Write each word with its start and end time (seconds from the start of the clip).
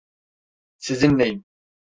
Sizinleyim. 0.77 1.45